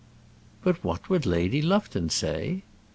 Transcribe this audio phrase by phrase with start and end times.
[0.63, 2.63] "But what would Lady Lufton say?"